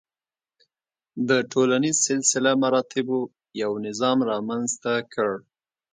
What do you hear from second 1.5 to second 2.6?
ټولنیز سلسله